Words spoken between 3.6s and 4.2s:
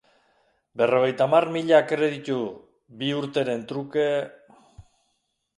truke...